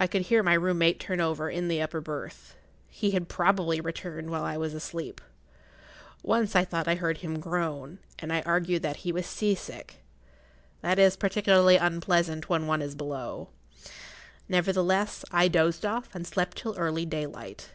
I 0.00 0.06
could 0.06 0.22
hear 0.22 0.42
my 0.42 0.54
room 0.54 0.78
mate 0.78 0.98
turn 0.98 1.20
over 1.20 1.50
in 1.50 1.68
the 1.68 1.82
upper 1.82 2.00
berth. 2.00 2.56
He 2.88 3.08
had[Pg 3.10 3.26
22] 3.26 3.26
probably 3.34 3.78
returned 3.78 4.30
while 4.30 4.42
I 4.42 4.56
was 4.56 4.72
asleep. 4.72 5.20
Once 6.22 6.56
I 6.56 6.64
thought 6.64 6.88
I 6.88 6.94
heard 6.94 7.18
him 7.18 7.40
groan, 7.40 7.98
and 8.18 8.32
I 8.32 8.40
argued 8.46 8.80
that 8.84 8.96
he 9.04 9.12
was 9.12 9.26
sea 9.26 9.54
sick. 9.54 9.96
That 10.80 10.98
is 10.98 11.18
particularly 11.18 11.76
unpleasant 11.76 12.48
when 12.48 12.66
one 12.66 12.80
is 12.80 12.94
below. 12.94 13.50
Nevertheless 14.48 15.26
I 15.30 15.48
dozed 15.48 15.84
off 15.84 16.14
and 16.14 16.26
slept 16.26 16.56
till 16.56 16.74
early 16.78 17.04
daylight. 17.04 17.68